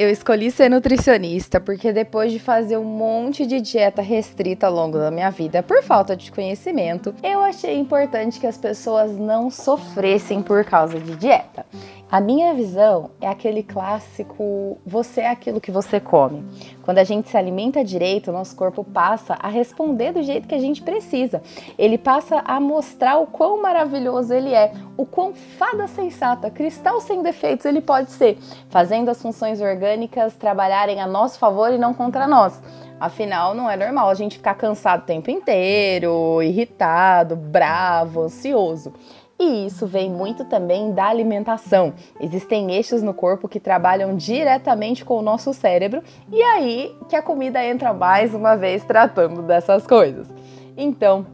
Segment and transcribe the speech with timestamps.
[0.00, 4.96] eu escolhi ser nutricionista porque depois de fazer um monte de dieta restrita ao longo
[4.96, 10.40] da minha vida por falta de conhecimento, eu achei importante que as pessoas não sofressem
[10.42, 11.66] por causa de dieta.
[12.10, 16.44] A minha visão é aquele clássico: você é aquilo que você come.
[16.82, 20.58] Quando a gente se alimenta direito, nosso corpo passa a responder do jeito que a
[20.58, 21.40] gente precisa.
[21.78, 27.22] Ele passa a mostrar o quão maravilhoso ele é, o quão fada sensata, cristal sem
[27.22, 28.38] defeitos ele pode ser,
[28.70, 32.60] fazendo as funções orgânicas trabalharem a nosso favor e não contra nós.
[32.98, 38.92] Afinal, não é normal a gente ficar cansado o tempo inteiro, irritado, bravo, ansioso.
[39.40, 41.94] E isso vem muito também da alimentação.
[42.20, 47.22] Existem eixos no corpo que trabalham diretamente com o nosso cérebro e aí que a
[47.22, 50.28] comida entra mais uma vez tratando dessas coisas.
[50.76, 51.24] Então,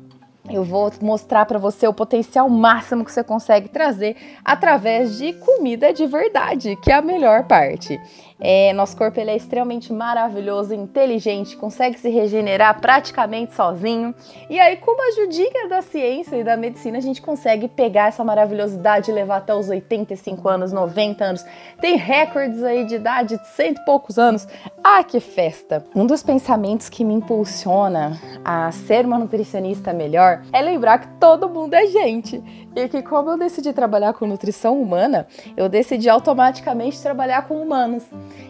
[0.50, 5.92] eu vou mostrar para você o potencial máximo que você consegue trazer através de comida
[5.92, 8.00] de verdade, que é a melhor parte.
[8.38, 14.14] É, nosso corpo ele é extremamente maravilhoso, inteligente, consegue se regenerar praticamente sozinho.
[14.50, 18.22] E aí, com a ajudinha da ciência e da medicina, a gente consegue pegar essa
[18.22, 21.46] maravilhosidade e levar até os 85 anos, 90 anos.
[21.80, 24.46] Tem recordes aí de idade de cento e poucos anos.
[24.84, 25.84] Ah, que festa!
[25.94, 31.48] Um dos pensamentos que me impulsiona a ser uma nutricionista melhor é lembrar que todo
[31.48, 32.42] mundo é gente.
[32.74, 38.04] E que, como eu decidi trabalhar com nutrição humana, eu decidi automaticamente trabalhar com humanos.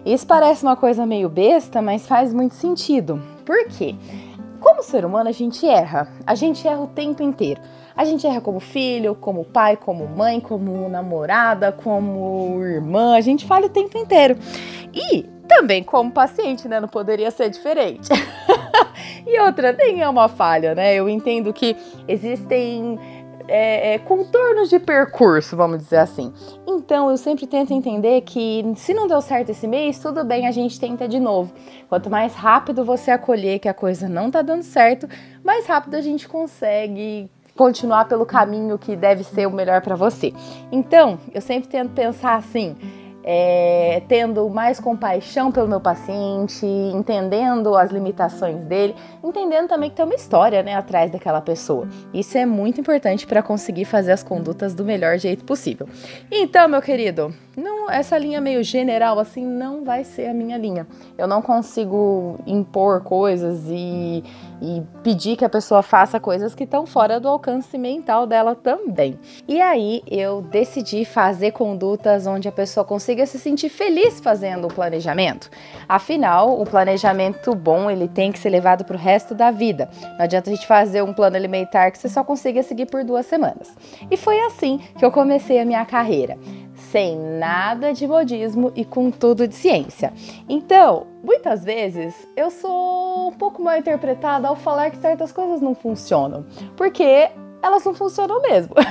[0.05, 3.23] Isso parece uma coisa meio besta, mas faz muito sentido.
[3.45, 3.95] Por quê?
[4.61, 6.09] Como ser humano, a gente erra.
[6.27, 7.61] A gente erra o tempo inteiro.
[7.97, 13.17] A gente erra como filho, como pai, como mãe, como namorada, como irmã.
[13.17, 14.37] A gente falha o tempo inteiro.
[14.93, 16.81] E também como paciente, né?
[16.81, 18.09] Não poderia ser diferente.
[19.27, 20.95] e outra, nem é uma falha, né?
[20.95, 22.99] Eu entendo que existem
[23.49, 26.33] é, é, contornos de percurso, vamos dizer assim.
[26.67, 30.51] Então eu sempre tento entender que se não deu certo esse mês, tudo bem, a
[30.51, 31.53] gente tenta de novo.
[31.89, 35.09] Quanto mais rápido você acolher que a coisa não tá dando certo,
[35.45, 40.33] mais rápido a gente consegue continuar pelo caminho que deve ser o melhor para você.
[40.71, 42.77] Então, eu sempre tento pensar assim,
[43.27, 50.05] é, tendo mais compaixão pelo meu paciente, entendendo as limitações dele, entendendo também que tem
[50.05, 51.89] uma história né, atrás daquela pessoa.
[52.15, 55.89] Isso é muito importante para conseguir fazer as condutas do melhor jeito possível.
[56.31, 60.87] Então, meu querido, não, essa linha meio general assim não vai ser a minha linha.
[61.17, 64.23] Eu não consigo impor coisas e,
[64.61, 69.19] e pedir que a pessoa faça coisas que estão fora do alcance mental dela também.
[69.49, 74.75] E aí eu decidi fazer condutas onde a pessoa consiga se sentir feliz fazendo o
[74.75, 75.49] planejamento.
[75.89, 79.89] Afinal, o planejamento bom ele tem que ser levado para o resto da vida.
[80.19, 83.25] Não adianta a gente fazer um plano alimentar que você só consiga seguir por duas
[83.25, 83.75] semanas.
[84.11, 86.37] E foi assim que eu comecei a minha carreira
[86.91, 90.13] sem nada de modismo e com tudo de ciência.
[90.49, 95.75] Então, muitas vezes eu sou um pouco mal interpretada ao falar que certas coisas não
[95.75, 96.45] funcionam,
[96.77, 97.31] porque
[97.63, 98.75] elas não funcionam mesmo.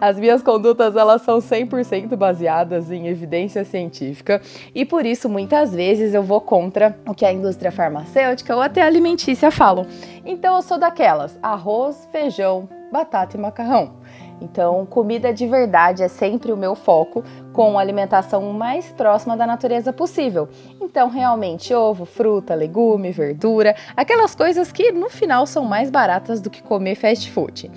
[0.00, 4.42] As minhas condutas elas são 100% baseadas em evidência científica
[4.74, 8.82] e por isso muitas vezes eu vou contra o que a indústria farmacêutica ou até
[8.82, 9.86] alimentícia falam.
[10.24, 13.94] Então eu sou daquelas: arroz, feijão, batata e macarrão.
[14.44, 19.92] Então, comida de verdade é sempre o meu foco, com alimentação mais próxima da natureza
[19.92, 20.48] possível.
[20.80, 26.50] Então, realmente, ovo, fruta, legume, verdura, aquelas coisas que no final são mais baratas do
[26.50, 27.70] que comer fast food.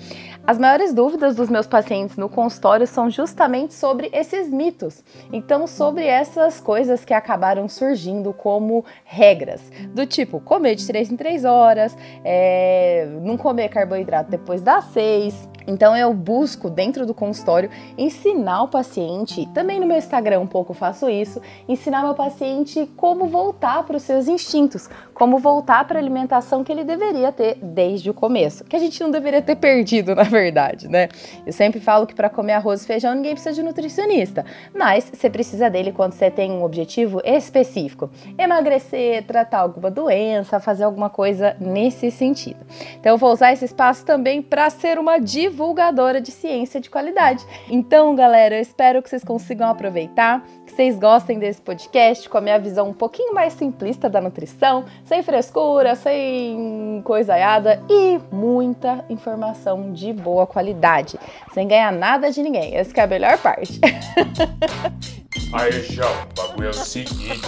[0.46, 5.04] As maiores dúvidas dos meus pacientes no consultório são justamente sobre esses mitos.
[5.32, 9.60] Então, sobre essas coisas que acabaram surgindo como regras,
[9.94, 15.48] do tipo comer de 3 em 3 horas, é, não comer carboidrato depois das 6,
[15.68, 20.72] então eu busco dentro do consultório ensinar o paciente, também no meu Instagram um pouco
[20.72, 26.02] faço isso, ensinar meu paciente como voltar para os seus instintos, como voltar para a
[26.02, 30.14] alimentação que ele deveria ter desde o começo, que a gente não deveria ter perdido,
[30.16, 31.08] na verdade, né?
[31.44, 35.28] Eu sempre falo que para comer arroz e feijão ninguém precisa de nutricionista, mas você
[35.28, 41.54] precisa dele quando você tem um objetivo específico, emagrecer, tratar alguma doença, fazer alguma coisa
[41.60, 42.64] nesse sentido.
[42.98, 46.88] Então eu vou usar esse espaço também para ser uma diva divulgadora de ciência de
[46.88, 47.44] qualidade.
[47.68, 52.40] Então, galera, eu espero que vocês consigam aproveitar, que vocês gostem desse podcast com a
[52.40, 59.92] minha visão um pouquinho mais simplista da nutrição, sem frescura, sem coisaiada e muita informação
[59.92, 61.18] de boa qualidade,
[61.52, 62.76] sem ganhar nada de ninguém.
[62.76, 63.80] Essa é a melhor parte.
[65.52, 67.40] Aí, João, o bagulho é o seguinte: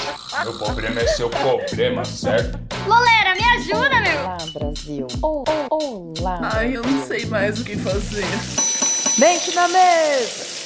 [0.43, 2.59] meu problema é seu problema, certo?
[2.87, 4.21] Lolera, me ajuda, meu!
[4.21, 5.07] Olá, Brasil!
[5.23, 6.39] Oh, oh, olá!
[6.55, 8.00] Ai, eu não sei mais o que fazer.
[9.19, 10.60] Mente na mesa!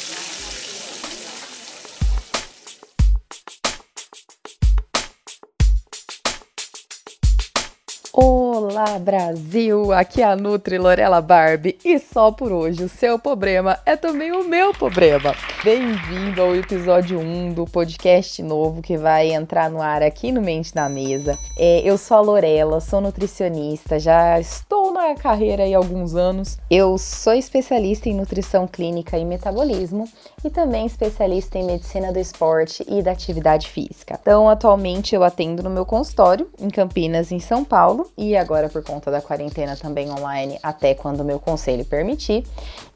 [8.74, 9.92] Olá, Brasil!
[9.92, 14.32] Aqui é a Nutri Lorela Barbie e só por hoje o seu problema é também
[14.32, 15.32] o meu problema.
[15.62, 20.74] Bem-vindo ao episódio 1 do podcast novo que vai entrar no ar aqui no Mente
[20.74, 21.38] na Mesa.
[21.56, 26.58] É, eu sou a Lorela, sou nutricionista, já estou na carreira há alguns anos.
[26.68, 30.08] Eu sou especialista em nutrição clínica e metabolismo
[30.44, 34.18] e também especialista em medicina do esporte e da atividade física.
[34.20, 38.82] Então, atualmente eu atendo no meu consultório em Campinas, em São Paulo, e agora por
[38.82, 42.44] conta da quarentena também online, até quando o meu conselho permitir.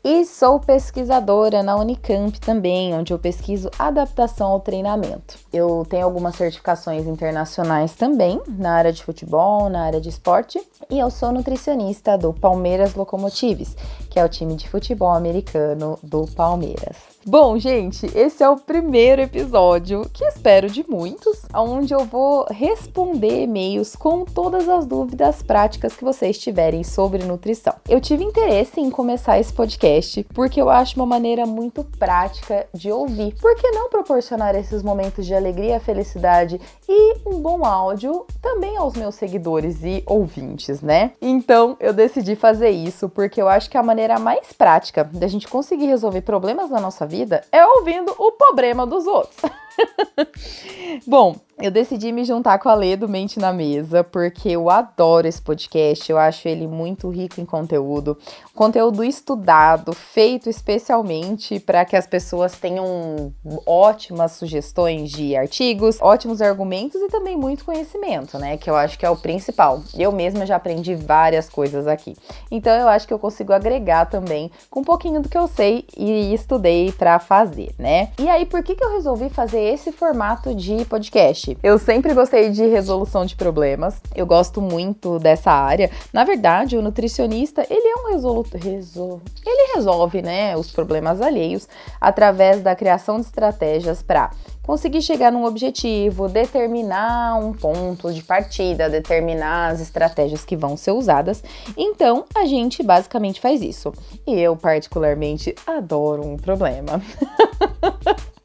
[0.05, 5.37] E sou pesquisadora na Unicamp também, onde eu pesquiso adaptação ao treinamento.
[5.53, 10.99] Eu tenho algumas certificações internacionais também na área de futebol, na área de esporte, e
[10.99, 13.77] eu sou nutricionista do Palmeiras Locomotives,
[14.09, 16.97] que é o time de futebol americano do Palmeiras.
[17.27, 23.43] Bom, gente, esse é o primeiro episódio, que espero de muitos, onde eu vou responder
[23.43, 27.75] e-mails com todas as dúvidas práticas que vocês tiverem sobre nutrição.
[27.87, 29.98] Eu tive interesse em começar esse podcast
[30.35, 33.35] porque eu acho uma maneira muito prática de ouvir.
[33.41, 38.95] Por que não proporcionar esses momentos de alegria, felicidade e um bom áudio também aos
[38.95, 41.13] meus seguidores e ouvintes, né?
[41.21, 45.49] Então eu decidi fazer isso porque eu acho que a maneira mais prática da gente
[45.49, 49.39] conseguir resolver problemas na nossa vida é ouvindo o problema dos outros.
[51.07, 55.27] Bom, eu decidi me juntar com a Lê do Mente na Mesa, porque eu adoro
[55.27, 58.17] esse podcast, eu acho ele muito rico em conteúdo,
[58.55, 63.33] conteúdo estudado, feito especialmente para que as pessoas tenham
[63.67, 68.57] ótimas sugestões de artigos, ótimos argumentos e também muito conhecimento, né?
[68.57, 69.83] Que eu acho que é o principal.
[69.97, 72.17] Eu mesma já aprendi várias coisas aqui.
[72.51, 75.85] Então eu acho que eu consigo agregar também com um pouquinho do que eu sei
[75.97, 78.11] e estudei para fazer, né?
[78.19, 81.57] E aí, por que, que eu resolvi fazer esse formato de podcast?
[81.63, 84.01] Eu sempre gostei de resolução de problemas.
[84.15, 85.91] Eu gosto muito dessa área.
[86.13, 89.21] Na verdade, o nutricionista, ele é um resoluto, resol...
[89.45, 91.69] ele resolve, né, os problemas alheios
[92.01, 94.31] através da criação de estratégias para
[94.69, 100.93] conseguir chegar num objetivo, determinar um ponto de partida, determinar as estratégias que vão ser
[100.93, 101.43] usadas.
[101.77, 103.95] Então, a gente basicamente faz isso.
[104.27, 107.01] E eu particularmente adoro um problema.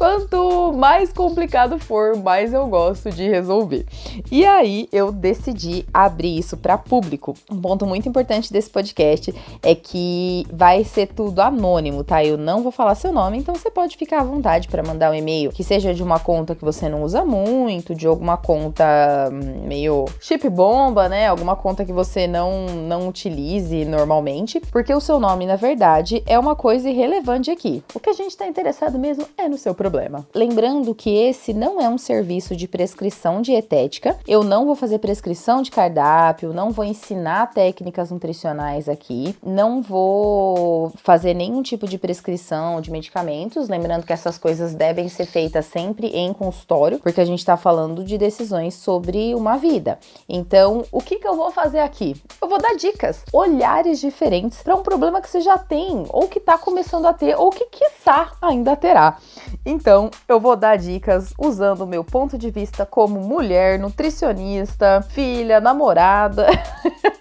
[0.00, 3.84] Quanto mais complicado for, mais eu gosto de resolver.
[4.32, 7.34] E aí eu decidi abrir isso para público.
[7.52, 12.24] Um ponto muito importante desse podcast é que vai ser tudo anônimo, tá?
[12.24, 15.14] Eu não vou falar seu nome, então você pode ficar à vontade para mandar um
[15.14, 18.82] e-mail que seja de uma conta que você não usa muito, de alguma conta
[19.30, 21.26] hum, meio chip bomba, né?
[21.26, 26.38] Alguma conta que você não não utilize normalmente, porque o seu nome, na verdade, é
[26.38, 27.84] uma coisa irrelevante aqui.
[27.94, 29.89] O que a gente está interessado mesmo é no seu problema.
[30.34, 34.18] Lembrando que esse não é um serviço de prescrição dietética.
[34.26, 40.92] Eu não vou fazer prescrição de cardápio, não vou ensinar técnicas nutricionais aqui, não vou
[41.02, 43.68] fazer nenhum tipo de prescrição de medicamentos.
[43.68, 48.04] Lembrando que essas coisas devem ser feitas sempre em consultório, porque a gente está falando
[48.04, 49.98] de decisões sobre uma vida.
[50.28, 52.14] Então, o que, que eu vou fazer aqui?
[52.40, 56.38] Eu vou dar dicas, olhares diferentes para um problema que você já tem, ou que
[56.38, 59.18] está começando a ter, ou que quiçá ainda terá.
[59.64, 59.79] Então,
[60.28, 66.46] eu vou dar dicas usando o meu ponto de vista como mulher, nutricionista, filha, namorada.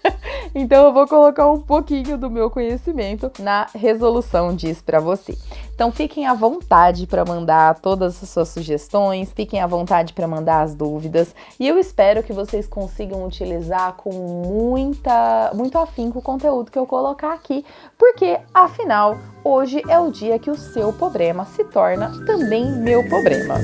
[0.53, 5.37] então, eu vou colocar um pouquinho do meu conhecimento na resolução disso para você.
[5.73, 10.61] Então, fiquem à vontade para mandar todas as suas sugestões, fiquem à vontade para mandar
[10.61, 16.71] as dúvidas, e eu espero que vocês consigam utilizar com muita, muito afinco o conteúdo
[16.71, 17.65] que eu colocar aqui,
[17.97, 23.55] porque afinal, hoje é o dia que o seu problema se torna também meu problema.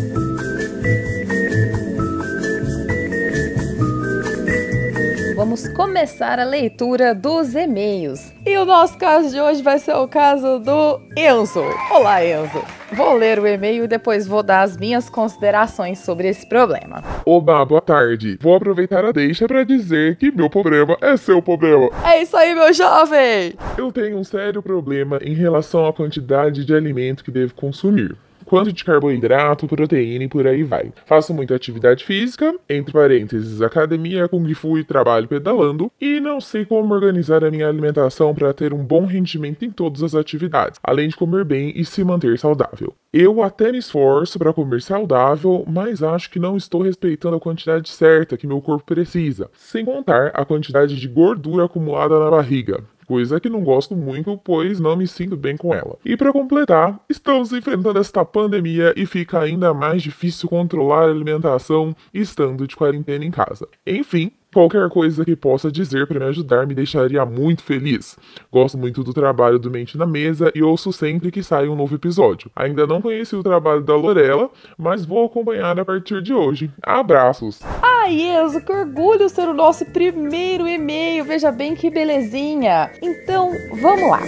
[5.45, 8.33] Vamos começar a leitura dos e-mails.
[8.43, 11.63] E o nosso caso de hoje vai ser o caso do Enzo.
[11.91, 12.63] Olá, Enzo.
[12.93, 17.03] Vou ler o e-mail e depois vou dar as minhas considerações sobre esse problema.
[17.23, 18.39] Oba, boa tarde.
[18.41, 21.91] Vou aproveitar a deixa para dizer que meu problema é seu problema.
[22.03, 23.53] É isso aí, meu jovem!
[23.77, 28.71] Eu tenho um sério problema em relação à quantidade de alimento que devo consumir quanto
[28.71, 30.91] de carboidrato, proteína e por aí vai.
[31.05, 36.65] Faço muita atividade física, entre parênteses, academia, kung fu e trabalho pedalando, e não sei
[36.65, 41.09] como organizar a minha alimentação para ter um bom rendimento em todas as atividades, além
[41.09, 42.93] de comer bem e se manter saudável.
[43.11, 47.89] Eu até me esforço para comer saudável, mas acho que não estou respeitando a quantidade
[47.89, 53.39] certa que meu corpo precisa, sem contar a quantidade de gordura acumulada na barriga coisa
[53.39, 55.97] que não gosto muito, pois não me sinto bem com ela.
[56.03, 61.95] E para completar, estamos enfrentando esta pandemia e fica ainda mais difícil controlar a alimentação
[62.13, 63.67] estando de quarentena em casa.
[63.85, 68.17] Enfim, Qualquer coisa que possa dizer para me ajudar me deixaria muito feliz.
[68.49, 71.93] Gosto muito do trabalho do Mente na Mesa e ouço sempre que sai um novo
[71.93, 72.49] episódio.
[72.55, 76.71] Ainda não conheci o trabalho da Lorela, mas vou acompanhar a partir de hoje.
[76.81, 77.59] Abraços!
[77.81, 81.25] Ai, Enzo, que orgulho ser o nosso primeiro e-mail.
[81.25, 82.91] Veja bem que belezinha.
[83.01, 84.21] Então, vamos lá.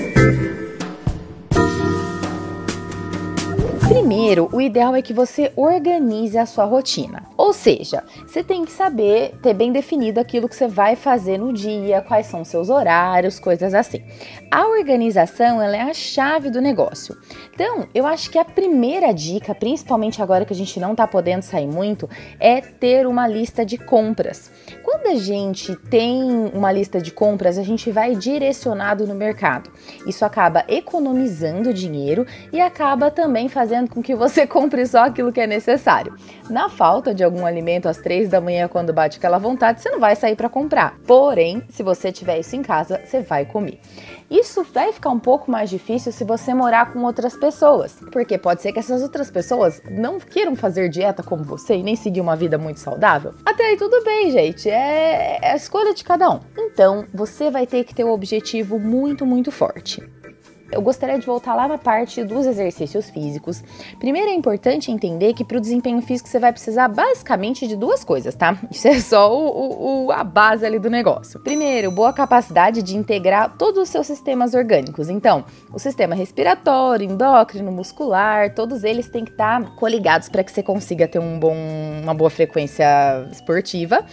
[3.97, 7.23] Primeiro, o ideal é que você organize a sua rotina.
[7.35, 11.51] Ou seja, você tem que saber, ter bem definido aquilo que você vai fazer no
[11.51, 14.03] dia, quais são seus horários, coisas assim.
[14.51, 17.17] A organização, ela é a chave do negócio.
[17.51, 21.41] Então, eu acho que a primeira dica, principalmente agora que a gente não tá podendo
[21.41, 22.07] sair muito,
[22.39, 24.51] é ter uma lista de compras.
[24.87, 29.69] Quando a gente tem uma lista de compras, a gente vai direcionado no mercado.
[30.07, 35.41] Isso acaba economizando dinheiro e acaba também fazendo com que você compre só aquilo que
[35.41, 36.15] é necessário.
[36.49, 39.99] Na falta de algum alimento às três da manhã, quando bate aquela vontade, você não
[39.99, 40.97] vai sair para comprar.
[41.05, 43.81] Porém, se você tiver isso em casa, você vai comer.
[44.29, 48.61] Isso vai ficar um pouco mais difícil se você morar com outras pessoas, porque pode
[48.61, 52.35] ser que essas outras pessoas não queiram fazer dieta como você e nem seguir uma
[52.35, 53.33] vida muito saudável.
[53.45, 56.39] Até aí tudo bem, gente, é, é a escolha de cada um.
[56.57, 60.03] Então, você vai ter que ter um objetivo muito, muito forte.
[60.71, 63.63] Eu gostaria de voltar lá na parte dos exercícios físicos.
[63.99, 68.03] Primeiro é importante entender que para o desempenho físico você vai precisar basicamente de duas
[68.03, 68.57] coisas, tá?
[68.69, 71.39] Isso é só o, o, a base ali do negócio.
[71.39, 75.09] Primeiro, boa capacidade de integrar todos os seus sistemas orgânicos.
[75.09, 80.51] Então, o sistema respiratório, endócrino, muscular, todos eles têm que estar tá coligados para que
[80.51, 81.55] você consiga ter um bom,
[82.03, 82.85] uma boa frequência
[83.31, 84.05] esportiva.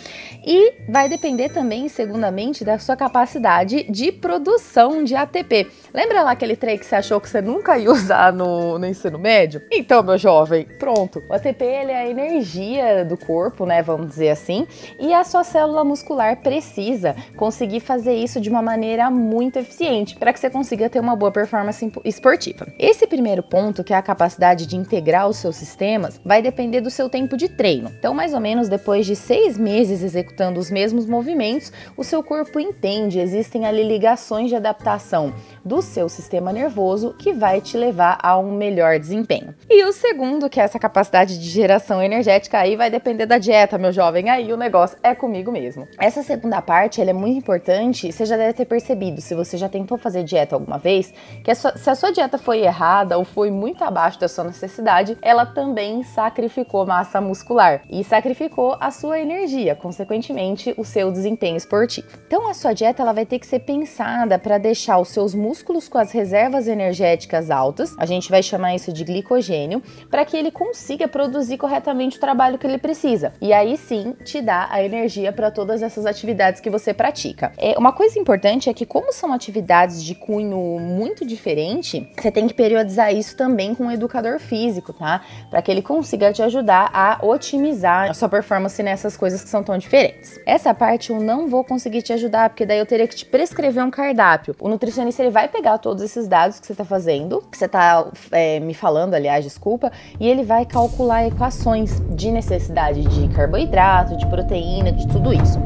[0.46, 5.68] E vai depender também, segundamente, da sua capacidade de produção de ATP.
[5.92, 8.86] Lembra lá que aquele trem que você achou que você nunca ia usar no, no
[8.86, 9.62] ensino médio?
[9.72, 11.22] Então, meu jovem, pronto.
[11.28, 13.82] O ATP ele é a energia do corpo, né?
[13.82, 14.66] Vamos dizer assim.
[15.00, 20.32] E a sua célula muscular precisa conseguir fazer isso de uma maneira muito eficiente para
[20.32, 22.66] que você consiga ter uma boa performance esportiva.
[22.78, 26.90] Esse primeiro ponto, que é a capacidade de integrar os seus sistemas, vai depender do
[26.90, 27.90] seu tempo de treino.
[27.98, 32.60] Então, mais ou menos depois de seis meses executando os mesmos movimentos, o seu corpo
[32.60, 35.32] entende, existem ali ligações de adaptação
[35.64, 39.54] do seu sistema nervoso que vai te levar a um melhor desempenho.
[39.68, 43.78] E o segundo, que é essa capacidade de geração energética, aí vai depender da dieta,
[43.78, 44.30] meu jovem.
[44.30, 45.86] Aí o negócio é comigo mesmo.
[45.98, 48.10] Essa segunda parte ela é muito importante.
[48.10, 51.12] Você já deve ter percebido, se você já tentou fazer dieta alguma vez,
[51.42, 54.44] que a sua, se a sua dieta foi errada ou foi muito abaixo da sua
[54.44, 61.56] necessidade, ela também sacrificou massa muscular e sacrificou a sua energia, consequentemente o seu desempenho
[61.56, 62.06] esportivo.
[62.26, 65.88] Então a sua dieta ela vai ter que ser pensada para deixar os seus músculos
[65.88, 70.50] com as reservas energéticas altas, a gente vai chamar isso de glicogênio, para que ele
[70.50, 73.34] consiga produzir corretamente o trabalho que ele precisa.
[73.42, 77.52] E aí sim te dá a energia para todas essas atividades que você pratica.
[77.58, 82.48] É, uma coisa importante é que, como são atividades de cunho muito diferente, você tem
[82.48, 85.20] que periodizar isso também com o um educador físico, tá?
[85.50, 89.62] Para que ele consiga te ajudar a otimizar a sua performance nessas coisas que são
[89.62, 90.40] tão diferentes.
[90.46, 93.84] Essa parte eu não vou conseguir te ajudar, porque daí eu teria que te prescrever
[93.84, 94.56] um cardápio.
[94.58, 98.06] O nutricionista ele vai pegar todos esses dados que você está fazendo, que você está
[98.30, 104.26] é, me falando, aliás, desculpa, e ele vai calcular equações de necessidade de carboidrato, de
[104.26, 105.58] proteína, de tudo isso.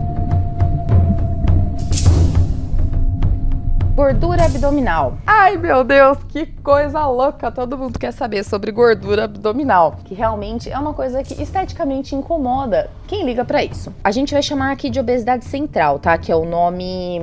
[3.95, 5.19] Gordura abdominal.
[5.26, 7.50] Ai meu Deus, que coisa louca!
[7.50, 12.88] Todo mundo quer saber sobre gordura abdominal, que realmente é uma coisa que esteticamente incomoda
[13.09, 13.91] quem liga para isso.
[14.05, 16.17] A gente vai chamar aqui de obesidade central, tá?
[16.19, 17.19] Que é o nome,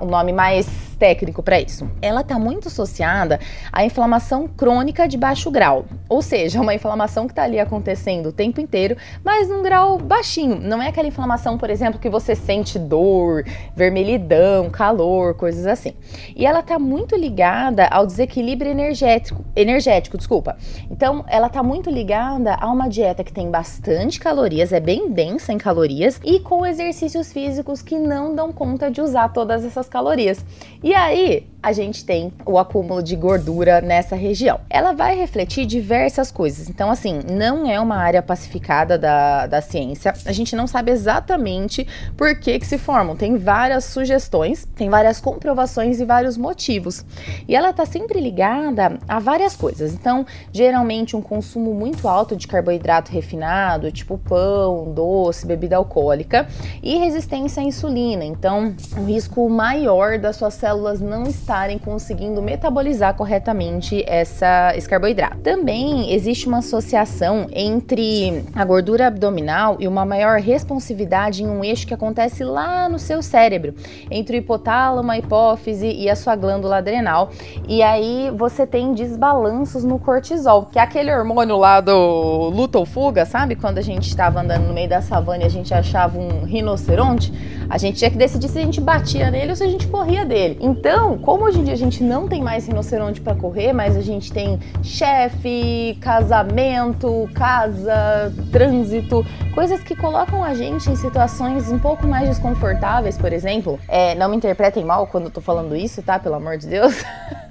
[0.00, 0.66] o nome mais
[0.98, 1.88] técnico para isso.
[2.02, 3.38] Ela está muito associada
[3.72, 8.32] à inflamação crônica de baixo grau, ou seja, uma inflamação que está ali acontecendo o
[8.32, 10.58] tempo inteiro, mas num grau baixinho.
[10.60, 13.44] Não é aquela inflamação, por exemplo, que você sente dor,
[13.76, 15.94] vermelhidão, calor, coisas assim.
[16.34, 20.56] E ela está muito ligada ao desequilíbrio energético, energético, desculpa.
[20.90, 25.52] Então, ela está muito ligada a uma dieta que tem bastante calorias, é bem densa
[25.52, 30.44] em calorias e com exercícios físicos que não dão conta de usar todas essas calorias.
[30.82, 34.60] E aí, a gente tem o acúmulo de gordura nessa região.
[34.70, 36.68] Ela vai refletir diversas coisas.
[36.68, 40.14] Então, assim, não é uma área pacificada da, da ciência.
[40.24, 43.16] A gente não sabe exatamente por que, que se formam.
[43.16, 47.04] Tem várias sugestões, tem várias comprovações e vários motivos.
[47.48, 49.92] E ela está sempre ligada a várias coisas.
[49.92, 56.46] Então, geralmente, um consumo muito alto de carboidrato refinado, tipo pão, doce, bebida alcoólica,
[56.82, 58.24] e resistência à insulina.
[58.24, 64.88] Então, um risco maior da sua célula células não estarem conseguindo metabolizar corretamente essa, esse
[64.88, 65.38] carboidrato.
[65.38, 71.86] Também existe uma associação entre a gordura abdominal e uma maior responsividade em um eixo
[71.86, 73.74] que acontece lá no seu cérebro,
[74.10, 77.30] entre o hipotálamo, a hipófise e a sua glândula adrenal.
[77.66, 82.86] E aí você tem desbalanços no cortisol, que é aquele hormônio lá do luta ou
[82.86, 83.56] fuga, sabe?
[83.56, 87.32] Quando a gente estava andando no meio da savana e a gente achava um rinoceronte,
[87.68, 90.24] a gente tinha que decidir se a gente batia nele ou se a gente corria
[90.24, 90.58] dele.
[90.60, 94.02] Então, como hoje em dia a gente não tem mais rinoceronte para correr, mas a
[94.02, 99.24] gente tem chefe, casamento, casa, trânsito,
[99.54, 103.78] coisas que colocam a gente em situações um pouco mais desconfortáveis, por exemplo.
[103.88, 106.18] É, não me interpretem mal quando eu tô falando isso, tá?
[106.18, 107.02] Pelo amor de Deus.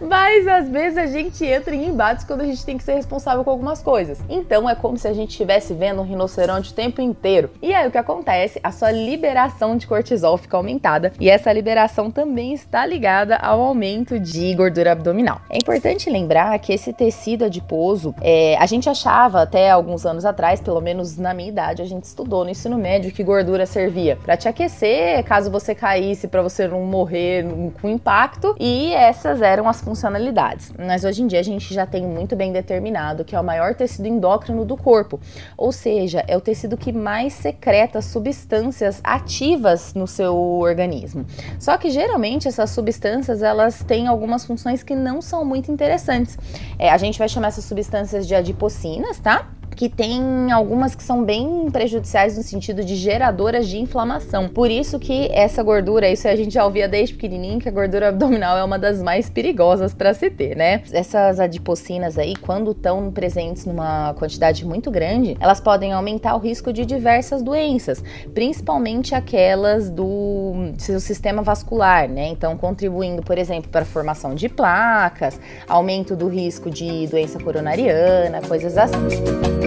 [0.00, 3.44] Mas às vezes a gente entra em embates quando a gente tem que ser responsável
[3.44, 4.18] com algumas coisas.
[4.28, 7.50] Então é como se a gente estivesse vendo um rinoceronte o tempo inteiro.
[7.62, 8.60] E aí o que acontece?
[8.62, 14.18] A sua liberação de cortisol fica aumentada e essa liberação também está ligada ao aumento
[14.18, 15.40] de gordura abdominal.
[15.50, 20.60] É importante lembrar que esse tecido adiposo, é, a gente achava até alguns anos atrás,
[20.60, 24.36] pelo menos na minha idade, a gente estudou no ensino médio que gordura servia para
[24.36, 27.44] te aquecer, caso você caísse, para você não morrer
[27.80, 30.72] com impacto, e essas eram as funcionalidades.
[30.78, 33.74] Mas hoje em dia a gente já tem muito bem determinado que é o maior
[33.74, 35.20] tecido endócrino do corpo,
[35.56, 41.26] ou seja, é o tecido que mais secreta substâncias ativas no seu organismo.
[41.58, 46.38] Só que geralmente essas substâncias elas têm algumas funções que não são muito interessantes.
[46.78, 49.48] É, a gente vai chamar essas substâncias de adipocinas, tá?
[49.76, 54.48] Que tem algumas que são bem prejudiciais no sentido de geradoras de inflamação.
[54.48, 58.08] Por isso que essa gordura, isso a gente já ouvia desde pequenininho, que a gordura
[58.08, 60.82] abdominal é uma das mais perigosas para se ter, né?
[60.90, 66.72] Essas adipocinas aí, quando estão presentes numa quantidade muito grande, elas podem aumentar o risco
[66.72, 68.02] de diversas doenças,
[68.32, 72.28] principalmente aquelas do seu sistema vascular, né?
[72.28, 78.40] Então, contribuindo, por exemplo, para a formação de placas, aumento do risco de doença coronariana,
[78.40, 79.65] coisas assim.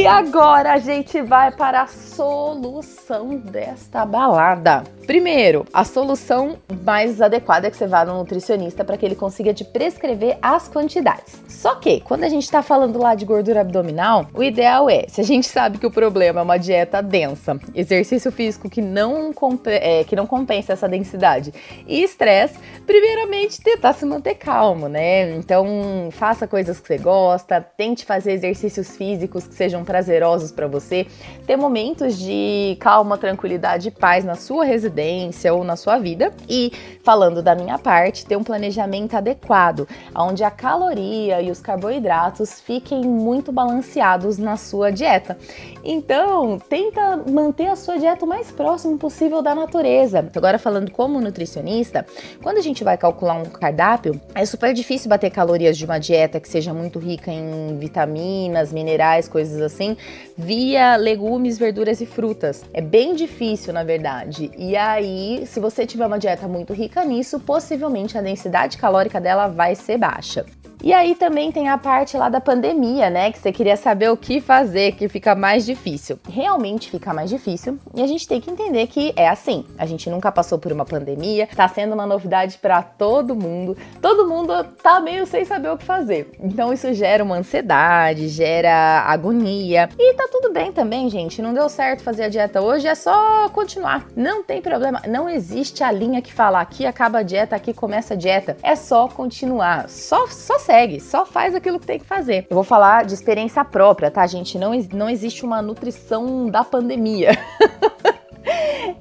[0.00, 4.82] E agora a gente vai para a solução desta balada.
[5.06, 9.52] Primeiro, a solução mais adequada é que você vá no nutricionista para que ele consiga
[9.52, 11.40] te prescrever as quantidades.
[11.48, 15.20] Só que, quando a gente está falando lá de gordura abdominal, o ideal é, se
[15.20, 19.34] a gente sabe que o problema é uma dieta densa, exercício físico que não,
[19.66, 21.52] é, que não compensa essa densidade
[21.86, 25.34] e estresse, primeiramente tentar se manter calmo, né?
[25.34, 31.06] Então, faça coisas que você gosta, tente fazer exercícios físicos que sejam prazerosos para você,
[31.46, 36.32] ter momentos de calma, tranquilidade e paz na sua residência residência ou na sua vida.
[36.48, 42.60] E falando da minha parte, ter um planejamento adequado, onde a caloria e os carboidratos
[42.60, 45.38] fiquem muito balanceados na sua dieta.
[45.82, 50.28] Então, tenta manter a sua dieta o mais próximo possível da natureza.
[50.36, 52.06] Agora falando como nutricionista,
[52.42, 56.38] quando a gente vai calcular um cardápio, é super difícil bater calorias de uma dieta
[56.38, 59.96] que seja muito rica em vitaminas, minerais, coisas assim,
[60.36, 62.62] via legumes, verduras e frutas.
[62.74, 64.50] É bem difícil, na verdade.
[64.56, 69.46] E aí, se você tiver uma dieta muito rica nisso, possivelmente a densidade calórica dela
[69.46, 70.44] vai ser baixa.
[70.82, 73.30] E aí também tem a parte lá da pandemia, né?
[73.30, 76.18] Que você queria saber o que fazer, que fica mais difícil.
[76.28, 79.64] Realmente fica mais difícil e a gente tem que entender que é assim.
[79.76, 83.76] A gente nunca passou por uma pandemia, tá sendo uma novidade para todo mundo.
[84.00, 86.30] Todo mundo tá meio sem saber o que fazer.
[86.40, 89.88] Então isso gera uma ansiedade, gera agonia.
[89.98, 91.42] E tá tudo bem também, gente.
[91.42, 94.06] Não deu certo fazer a dieta hoje, é só continuar.
[94.16, 95.02] Não tem problema.
[95.06, 98.56] Não existe a linha que fala aqui acaba a dieta, aqui começa a dieta.
[98.62, 99.88] É só continuar.
[99.88, 102.46] Só só segue, só faz aquilo que tem que fazer.
[102.48, 104.56] Eu vou falar de experiência própria, tá, gente?
[104.56, 107.30] Não, não existe uma nutrição da pandemia.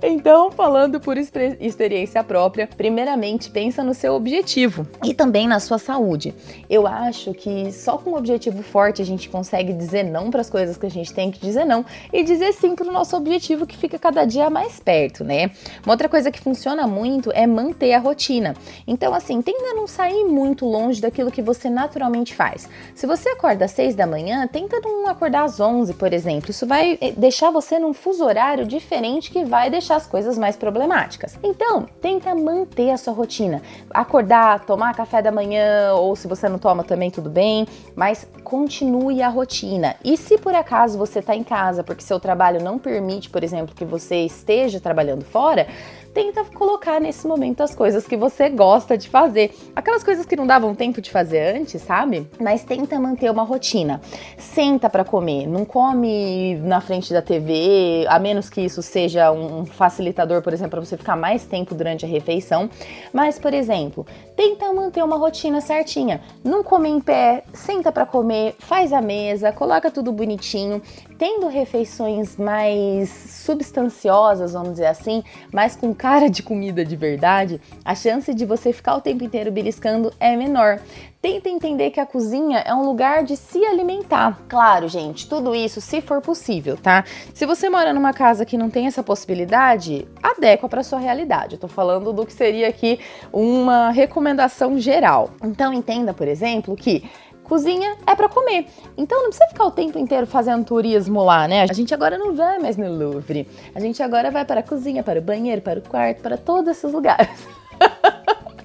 [0.02, 6.34] Então, falando por experiência própria, primeiramente pensa no seu objetivo e também na sua saúde.
[6.70, 10.50] Eu acho que só com um objetivo forte a gente consegue dizer não para as
[10.50, 13.66] coisas que a gente tem que dizer não e dizer sim para o nosso objetivo
[13.66, 15.52] que fica cada dia mais perto, né?
[15.86, 18.56] Uma outra coisa que funciona muito é manter a rotina.
[18.88, 22.70] Então, assim, tenta não sair muito longe daquilo que você naturalmente faz.
[22.96, 26.52] Se você acorda às 6 da manhã, tenta não acordar às 11, por exemplo.
[26.52, 30.56] Isso vai eh, deixar você num fuso horário diferente que vai deixar as coisas mais
[30.56, 31.38] problemáticas.
[31.44, 33.62] Então, tenta manter a sua rotina.
[33.90, 39.22] Acordar, tomar café da manhã, ou se você não toma também, tudo bem, mas continue
[39.22, 39.96] a rotina.
[40.04, 43.76] E se por acaso você está em casa porque seu trabalho não permite, por exemplo,
[43.76, 45.68] que você esteja trabalhando fora,
[46.14, 49.52] tenta colocar nesse momento as coisas que você gosta de fazer.
[49.76, 52.28] Aquelas coisas que não davam tempo de fazer antes, sabe?
[52.40, 54.02] Mas tenta manter uma rotina.
[54.38, 59.66] Senta para comer, não come na frente da TV, a menos que isso seja um
[59.66, 62.70] facilitador, por exemplo, para você ficar mais tempo durante a refeição.
[63.14, 64.06] Mas, por exemplo,
[64.40, 66.22] tenta manter uma rotina certinha.
[66.46, 70.82] Não come em pé, senta para comer, faz a mesa, coloca tudo bonitinho,
[71.18, 77.94] tendo refeições mais substanciosas, vamos dizer assim, mas com cara de comida de verdade, a
[77.94, 80.80] chance de você ficar o tempo inteiro beliscando é menor.
[81.22, 84.40] Tenta entender que a cozinha é um lugar de se alimentar.
[84.48, 87.04] Claro, gente, tudo isso se for possível, tá?
[87.34, 91.56] Se você mora numa casa que não tem essa possibilidade, adequa para sua realidade.
[91.56, 93.02] Eu tô falando do que seria aqui
[93.34, 95.32] uma recomendação geral.
[95.44, 97.04] Então entenda, por exemplo, que
[97.44, 98.68] cozinha é para comer.
[98.98, 101.64] Então não precisa ficar o tempo inteiro fazendo turismo lá, né?
[101.70, 103.46] A gente agora não vai mais no Louvre.
[103.76, 106.78] A gente agora vai para a cozinha, para o banheiro, para o quarto, para todos
[106.78, 107.46] esses lugares.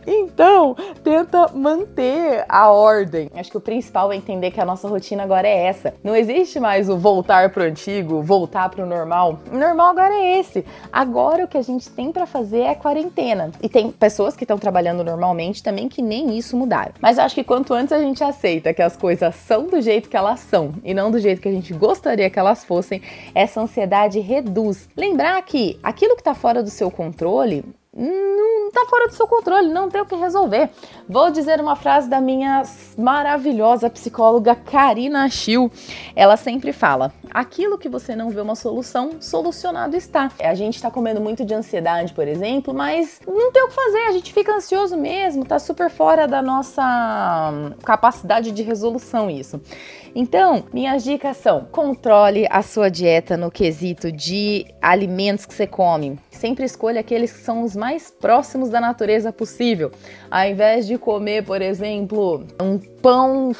[0.07, 3.31] Então, tenta manter a ordem.
[3.35, 5.95] Acho que o principal é entender que a nossa rotina agora é essa.
[6.03, 9.38] Não existe mais o voltar pro antigo, voltar pro normal.
[9.53, 10.64] O normal agora é esse.
[10.93, 13.51] Agora o que a gente tem para fazer é quarentena.
[13.62, 16.93] E tem pessoas que estão trabalhando normalmente também que nem isso mudaram.
[17.01, 20.17] Mas acho que quanto antes a gente aceita que as coisas são do jeito que
[20.17, 23.01] elas são e não do jeito que a gente gostaria que elas fossem,
[23.35, 24.88] essa ansiedade reduz.
[24.97, 27.64] Lembrar que aquilo que está fora do seu controle
[27.97, 30.71] não tá fora do seu controle, não tem o que resolver.
[31.09, 32.63] Vou dizer uma frase da minha
[32.99, 35.71] maravilhosa psicóloga Karina Schill.
[36.17, 40.31] Ela sempre fala: aquilo que você não vê uma solução, solucionado está.
[40.40, 44.07] A gente tá comendo muito de ansiedade, por exemplo, mas não tem o que fazer,
[44.07, 49.61] a gente fica ansioso mesmo, tá super fora da nossa capacidade de resolução isso.
[50.14, 56.18] Então, minhas dicas são: controle a sua dieta no quesito de alimentos que você come.
[56.31, 59.90] Sempre escolha aqueles que são os mais próximos da natureza possível.
[60.31, 63.53] Ao invés de comer, por exemplo, um pão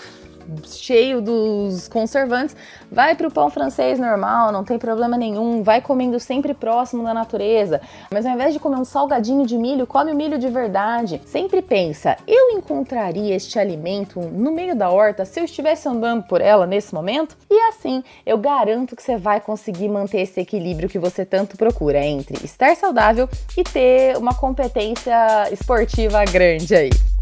[0.67, 2.57] cheio dos conservantes,
[2.91, 7.15] vai para o pão francês normal, não tem problema nenhum, vai comendo sempre próximo da
[7.15, 7.81] natureza.
[8.11, 11.21] Mas ao invés de comer um salgadinho de milho, come o milho de verdade.
[11.27, 16.41] Sempre pensa, eu encontraria este alimento no meio da horta se eu estivesse andando por
[16.41, 17.37] ela nesse momento?
[17.51, 22.05] E assim, eu garanto que você vai conseguir manter esse equilíbrio que você tanto procura
[22.05, 25.15] entre estar saudável e ter uma competência
[25.53, 27.14] esportiva grande aí.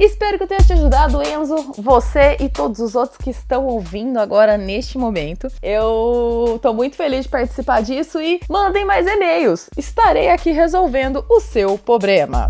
[0.00, 4.18] Espero que eu tenha te ajudado, Enzo, você e todos os outros que estão ouvindo
[4.18, 5.46] agora neste momento.
[5.62, 9.68] Eu tô muito feliz de participar disso e mandem mais e-mails.
[9.76, 12.46] Estarei aqui resolvendo o seu problema.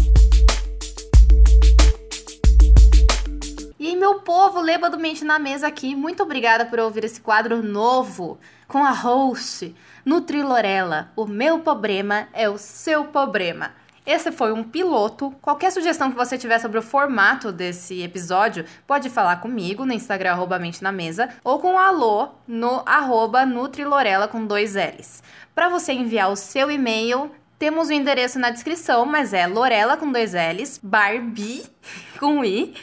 [3.80, 5.96] E aí, meu povo, Leba do Mente na Mesa aqui.
[5.96, 11.10] Muito obrigada por ouvir esse quadro novo com a host Nutrilorela.
[11.16, 13.72] O meu problema é o seu problema.
[14.10, 15.32] Esse foi um piloto.
[15.40, 20.32] Qualquer sugestão que você tiver sobre o formato desse episódio, pode falar comigo no Instagram,
[20.32, 25.22] arroba mente na mesa, ou com alô no arroba Nutrilorela com dois L's.
[25.54, 30.10] Para você enviar o seu e-mail, temos o endereço na descrição, mas é Lorela com
[30.10, 31.62] dois L's, Barbie
[32.18, 32.74] com I,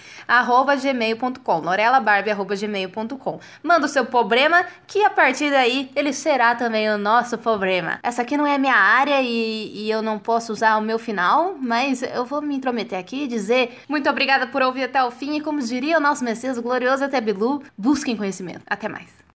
[0.82, 3.40] gmail.com, lorelabarbie.gmail.com.
[3.64, 8.00] Manda o seu problema, que a partir daí ele será também o nosso problema.
[8.04, 11.56] Essa aqui não é minha área e, e eu não posso usar o meu final,
[11.60, 15.38] mas eu vou me intrometer aqui e dizer muito obrigada por ouvir até o fim
[15.38, 18.62] e como diria o nosso Messias glorioso até Bilu, busquem conhecimento.
[18.68, 19.18] Até mais.